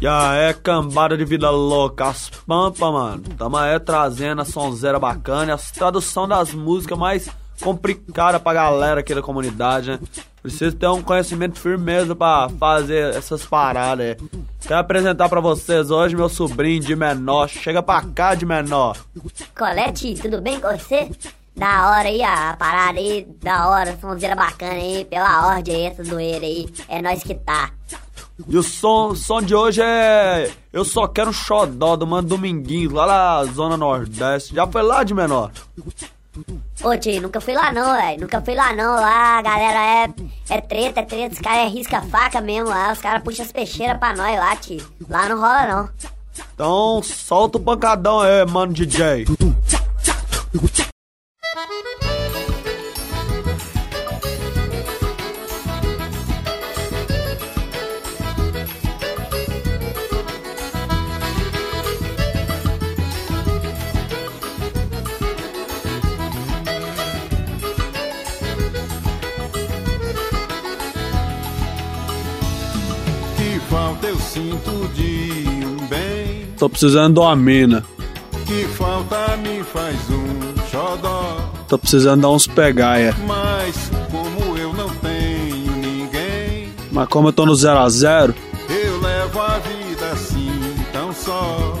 [0.00, 3.22] E aí, cambada de vida louca, as pampa, mano.
[3.38, 7.28] Tamo aí trazendo a sonzeira bacana e as tradução das músicas mais
[7.60, 10.00] complicadas pra galera aqui da comunidade, né?
[10.42, 14.16] Preciso ter um conhecimento firmeza pra fazer essas paradas aí.
[14.60, 17.48] Quero apresentar pra vocês hoje meu sobrinho de menor.
[17.48, 18.98] Chega pra cá de menor.
[19.56, 21.10] Colete, tudo bem com você?
[21.56, 26.02] Da hora aí, a parada aí, da hora, sonzeira bacana aí, pela ordem aí, essa
[26.02, 26.68] doeira aí.
[26.88, 27.70] É nós que tá.
[28.48, 30.50] E o som, o som de hoje é.
[30.72, 34.54] Eu só quero um xodó do Mano Dominguinhos, lá na Zona Nordeste.
[34.54, 35.52] Já foi lá de menor?
[36.82, 38.22] Ô tio, nunca fui lá não, velho.
[38.22, 38.96] Nunca fui lá não.
[38.96, 41.34] Lá a galera é, é treta, é treta.
[41.34, 42.92] Os caras é risca-faca mesmo lá.
[42.92, 44.84] Os caras puxam as peixeiras pra nós lá, tio.
[45.08, 45.88] Lá não rola não.
[46.52, 49.26] Então solta o pancadão aí, mano DJ.
[51.64, 51.70] Que
[73.70, 76.46] falta eu sinto de um bem.
[76.58, 77.82] Tô precisando de uma mina.
[78.46, 81.53] Que falta me faz um xodó.
[81.68, 83.14] Tô precisando dar uns pegaia.
[83.26, 88.34] Mas como eu não tenho ninguém, Mas como eu tô no 0 a 0
[88.68, 90.50] eu levo a vida assim
[90.92, 91.74] tão só.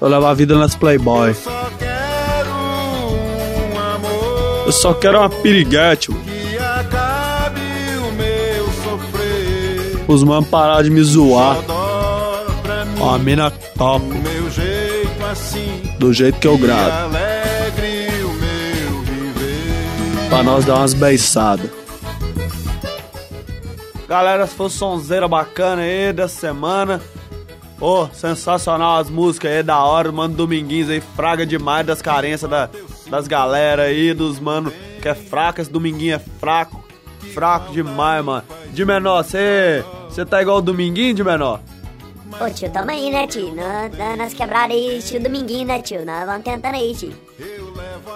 [0.00, 1.28] eu levo a vida nas Playboy.
[1.30, 6.24] Eu só quero um amor Eu só quero uma piriguete, mano.
[6.24, 7.60] que acabe
[8.08, 10.04] o meu sofrer.
[10.08, 11.56] Os manos parar de me zoar.
[11.56, 14.04] Mim, Uma mina top,
[15.30, 15.82] assim.
[15.98, 17.16] do jeito que eu gravo.
[20.32, 21.70] Pra nós dar umas beiçadas.
[24.08, 27.02] Galera, se for sonzeira bacana aí dessa semana.
[27.78, 30.10] Ô, sensacional as músicas aí, da hora.
[30.10, 32.70] Mano Dominguinhos aí, fraga demais das carências da,
[33.10, 35.60] das galera aí, dos mano que é fraco.
[35.60, 36.82] Esse Dominguinho é fraco.
[37.34, 38.44] Fraco demais, mano.
[38.72, 39.84] De menor, você.
[40.30, 41.60] Tá igual o Dominguinho de menor?
[42.40, 43.54] Ô tio, tamo aí, né, tio?
[43.54, 46.06] Na- Nas quebradas aí, tio Dominguinho, né, tio?
[46.06, 47.12] Nós vamos tentando aí, tio.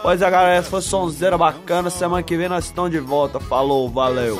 [0.02, 3.40] Pois é, galera, se for sonzeira bacana, semana que vem nós estamos de volta.
[3.40, 4.38] Falou, valeu.